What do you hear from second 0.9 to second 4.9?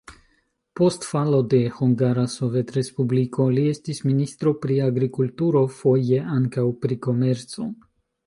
falo de Hungara Sovetrespubliko li estis ministro pri